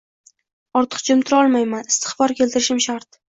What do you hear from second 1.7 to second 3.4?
istig`for keltirishim shart